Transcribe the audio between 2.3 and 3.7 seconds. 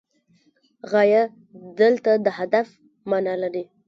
هدف معنی لري.